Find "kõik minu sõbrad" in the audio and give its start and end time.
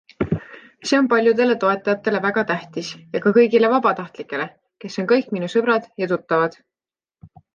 5.15-5.89